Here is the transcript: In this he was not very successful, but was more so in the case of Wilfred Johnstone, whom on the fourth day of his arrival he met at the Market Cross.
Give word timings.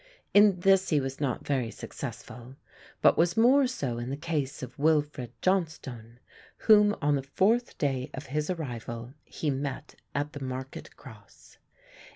In 0.33 0.61
this 0.61 0.89
he 0.89 0.99
was 0.99 1.21
not 1.21 1.45
very 1.45 1.69
successful, 1.69 2.55
but 3.03 3.19
was 3.19 3.37
more 3.37 3.67
so 3.67 3.99
in 3.99 4.09
the 4.09 4.17
case 4.17 4.63
of 4.63 4.79
Wilfred 4.79 5.31
Johnstone, 5.43 6.17
whom 6.65 6.95
on 7.03 7.13
the 7.15 7.21
fourth 7.21 7.77
day 7.77 8.09
of 8.15 8.25
his 8.25 8.49
arrival 8.49 9.13
he 9.25 9.51
met 9.51 9.93
at 10.15 10.33
the 10.33 10.43
Market 10.43 10.97
Cross. 10.97 11.59